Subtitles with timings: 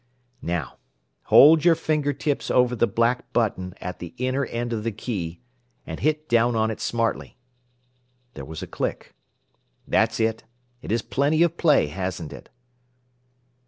[0.41, 0.79] "Now,
[1.25, 5.41] hold your finger tips over the black button at the inner end of the key,
[5.85, 7.37] and hit down on it smartly."
[8.33, 9.13] There was a click.
[9.87, 10.43] "That's it.
[10.81, 12.49] It has plenty of play, hasn't it?"